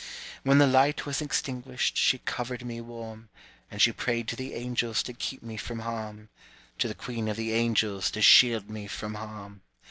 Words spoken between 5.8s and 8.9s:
harm, To the queen of the angels To shield me